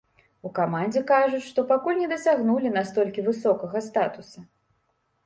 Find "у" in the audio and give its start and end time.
0.49-0.51